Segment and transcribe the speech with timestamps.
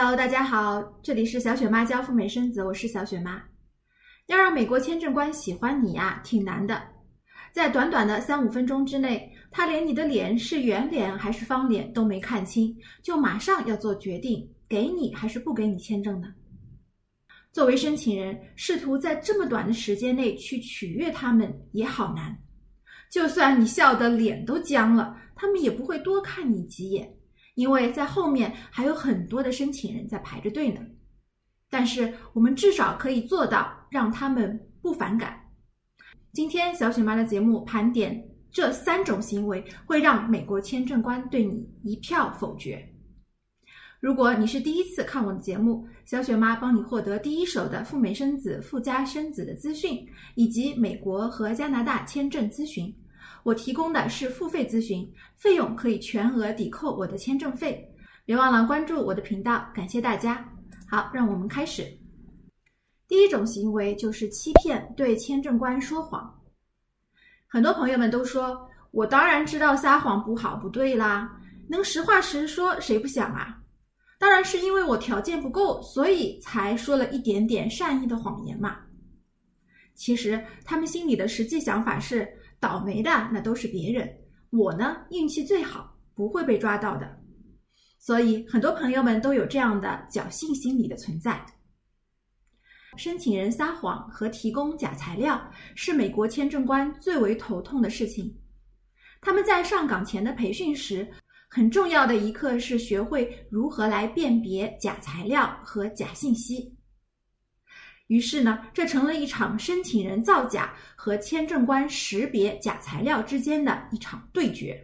[0.00, 3.42] Hello，大家好，这里是小雪妈教赴美生子，我是小雪妈。
[4.28, 6.80] 要让美国签证官喜欢你呀，挺难的。
[7.52, 12.72] 在短短的三五分钟之内，他连你的脸是圆脸还是方脸都没看清，
[13.02, 16.28] 就马上要做决定，给你还是不给你签证呢？
[17.50, 22.38] 作为申请人，试图在这么短的时间内去取悦他们也好难。
[23.10, 27.12] 就算你笑得脸都僵了，他们也不会多看你几眼。
[27.58, 30.80] 因为在后面还有很多的申请人在排着队呢，
[31.68, 35.36] 但是我们至少可以做到让他们不反感。
[36.32, 42.80] 今天小雪妈的节目盘点这三种行为会让美国签证官对你一票否决。
[43.98, 52.94] 如果你是第一次看我的节目，小雪妈帮你获得第一手的赴美生子、赴加生子的资讯，以及美国和加拿大签证咨询。
[53.42, 57.82] 我提供的是付费咨询，费用可以全额抵扣我的签证费。
[58.24, 60.46] 别忘了关注我的频道，感谢大家。
[60.86, 61.86] 好，让我们开始。
[63.06, 66.38] 第一种行为就是欺骗，对签证官说谎。
[67.46, 71.34] 很多朋友们都说，我当然知道撒谎不好不对啦，
[71.68, 73.56] 能实话实说谁不想啊？
[74.18, 78.76] 当然是因为我条件不够，所以才说了一点点善意的谎言嘛。
[79.94, 82.28] 其实他们心里的实际想法是。
[82.60, 84.08] 倒霉的那都是别人，
[84.50, 87.18] 我呢运气最好，不会被抓到的。
[87.98, 91.44] 所以很多朋友们都有这样的侥幸心理的存在。
[92.96, 95.40] 申请人撒谎和提供假材料
[95.74, 98.34] 是美国签证官最为头痛的事情。
[99.20, 101.06] 他们在上岗前的培训时，
[101.50, 106.77] 很重要的一课是学会如何来辨别假材料和假信息。
[108.08, 114.78] 于是呢，这成了一场申请人造假和签证官识别假材料之间的一场对决。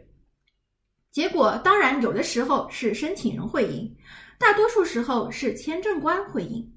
[1.10, 3.94] 结果当然有的时候是申请人会赢，
[4.38, 6.70] 大多数时候是签证官会赢。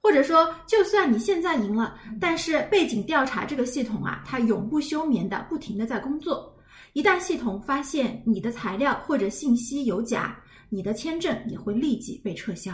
[0.00, 6.56] 或者说，就算你现在赢了，但是背景调查这个系统啊，它永不休眠的不停的在工作。
[6.92, 12.72] 一旦系统发现你的材料或者信息有假，你的签证也会立即被撤销。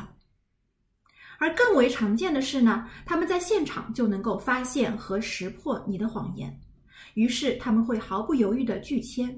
[1.39, 6.59] 而更为常见的是呢，他们在现场就能够发现和识破你的谎言，
[7.15, 9.35] 于是他们会毫不犹豫的拒签，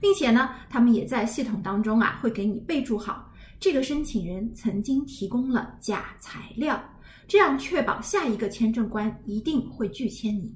[0.00, 6.82] 并且呢，他们也在系统当中啊会给你备注好这个申请人曾经提供了假材料，
[7.28, 10.54] 这样确保下一个签证官一定会拒签你。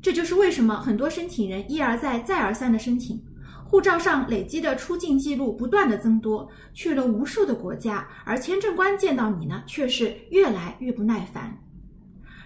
[0.00, 3.22] 这就是为什么很多申请人一而再再而三的申请。
[3.72, 11.58] 护照上累积的出境记录不断的增多，去了无数的国家，而签证官见到你呢，却是越来越不耐烦。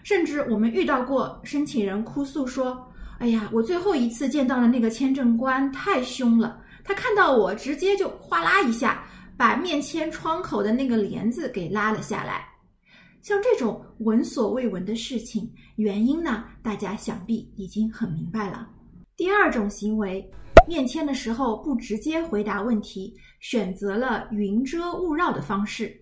[0.04, 2.80] 甚至我们遇到过申请人哭诉说
[3.18, 9.02] ：“哎呀，我最后一次见到的那个签证官太凶了，他看到我直接就哗啦一下
[9.36, 12.46] 把面签窗口的那个帘子给拉了下来。”
[13.20, 18.68] 像这种闻所未闻的事情，原因呢，大家想必已经很明白了。
[19.16, 20.24] 第二种行为。
[20.66, 25.96] 面签的时候不直接回答问题，选择了云遮雾绕的方式。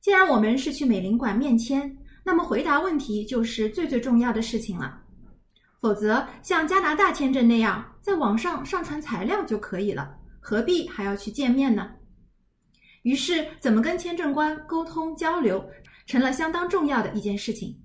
[0.00, 5.00] 既然我们是去美领馆面签，那么回答问题就是最最重要的事情了。
[5.80, 11.90] 否则，像加拿大签证那样，在网上上传材料就可以了，何必还要去见面呢？
[13.02, 15.62] 于是，怎么跟签证官沟通交流，
[16.06, 17.78] 成了相当重要的一件事情。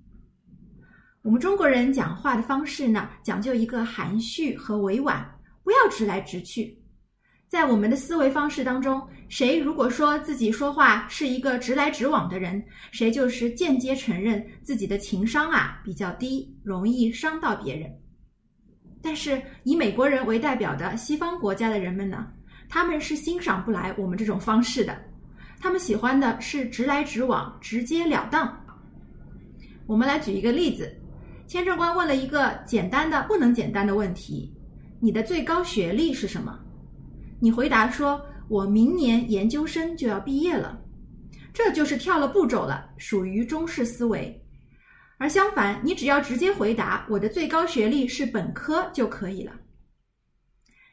[1.20, 5.30] 我们中国人讲话的方式呢，讲究一个含蓄和委婉。
[5.70, 6.76] 不要直来直去，
[7.46, 12.60] 在我们的思维方式当中，谁如果说自己说话是一个直来直往的人，
[12.90, 17.88] 谁就是间接承认自己的情商啊比较低，容易伤到别人。
[19.00, 22.26] 但是以美国人为代表的西方国家的人们呢，
[22.68, 25.00] 他们是欣赏不来我们这种方式的，
[25.60, 28.60] 他们喜欢的是直来直往、直截了当。
[29.86, 30.92] 我们来举一个例子，
[31.46, 34.52] 签证官问了一个简单的不能简单的问题。
[35.02, 36.58] 你的最高学历是什么？
[37.40, 40.78] 你回答说：“我明年研究生就要毕业了。”
[41.54, 44.38] 这就是跳了步骤了，属于中式思维。
[45.16, 49.52] 而相反，你只要直接回答：“我的最高学历是本科”就可以了。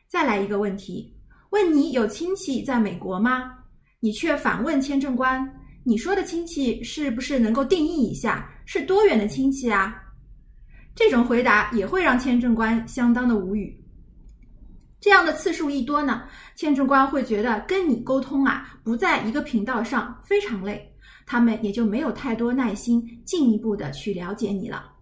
[0.07, 1.13] 再来一个问题，
[1.49, 3.53] 问你有亲戚在美国吗？
[3.99, 5.45] 你却反问签证官
[5.83, 10.01] ：“你说的亲戚是不是能够定义一下，是多远的亲戚啊？”
[10.95, 13.83] 这种回答也会让签证官相当的无语。
[14.99, 16.23] 这样的次数一多呢，
[16.55, 20.91] 签证官会觉得跟你沟通啊不在一个频道上，非常累，
[21.25, 24.93] 他们也就没有太多耐心进一步的去了解你了。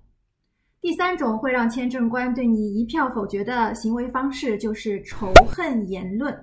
[0.81, 6.37] 第三种会让签证官对你一票否决的行为方式就是仇恨言论。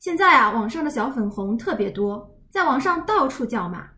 [0.00, 3.88] 现在啊，网上的小粉红特别多，在网上到处叫骂，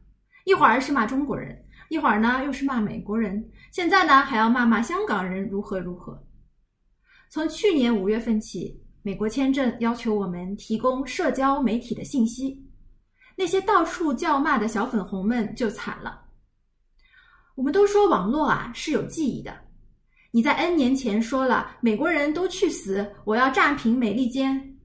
[0.44, 1.58] 一会儿是骂中国人，
[1.88, 3.43] 一会儿呢又是骂美国人，
[3.73, 6.23] 现在呢还要骂骂香港人如何如何。
[7.30, 12.64] 从去年五月份起，美国签证要求我们提供社交媒体的信息，
[13.36, 16.22] 那些到处叫骂的小粉红们就惨了。
[17.56, 19.56] 我们都说网络啊是有记忆的，
[20.30, 24.76] 你在 N 年前说了美国人都去死，我要炸平美利坚。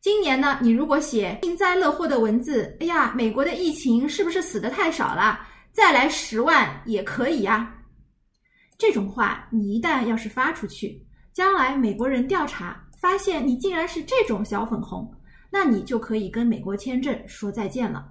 [0.00, 5.40] 今年呢，你如果写幸灾乐祸的文字，哎呀，美国的疫情是不是死的太少了？
[5.72, 7.74] 再来十万也可以呀。
[8.76, 11.04] 这种话你一旦要是发出去，
[11.38, 15.08] 将来美国人调查发现你竟然是这种小粉红，
[15.52, 18.08] 那你就可以跟美国签证说再见了。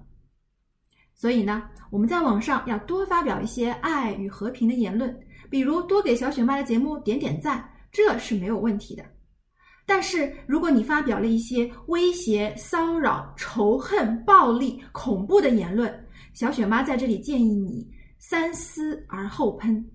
[1.14, 5.14] 所以呢，我们在网上要多发表一些爱与和平的言论，
[5.50, 9.04] 比如多给小雪妈的节目点点赞，这是没有问题的。
[9.84, 15.94] 但是，如果你发表了一些威胁、骚扰、仇恨、暴力、恐怖的言论，
[16.32, 17.86] 小雪妈在这里建议你
[18.16, 19.86] 三思而后喷。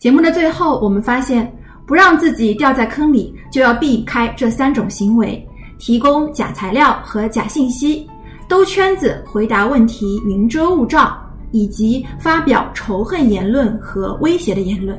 [0.00, 1.50] 节目的最后，我们发现，
[1.86, 5.46] 不让自己掉在坑里，就要避开这三种行为：
[5.78, 8.08] 提供假材料和假信息，
[8.48, 11.14] 兜圈子回答问题、云遮雾罩，
[11.50, 14.98] 以及发表仇恨言论和威胁的言论。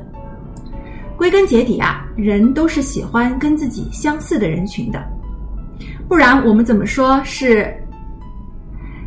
[1.16, 5.02] 归根结底啊，人都是喜欢跟自己相似的人群的，
[6.06, 7.74] 不然我们怎么说是？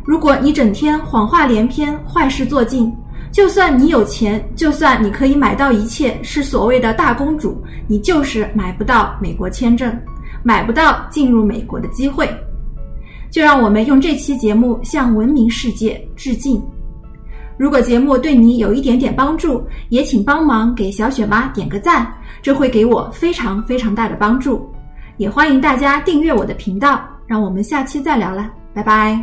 [0.04, 2.92] 如果你整天谎话连篇、坏事做尽，
[3.32, 9.96] 就算你有钱，就算你可以买到一切，是所谓的大公主，你就是买不到美国签证，
[10.42, 12.28] 买不到进入美国的机会。
[13.30, 16.60] 就让我们用这期节目向文明世界致敬。
[17.56, 22.12] 如果节目对你有一点点帮助，也请帮忙给小雪妈点个赞，
[22.42, 24.68] 这会给我非常非常大的帮助。
[25.18, 29.16] 也欢迎大家订阅我的频道，让我们下期再聊了，拜拜。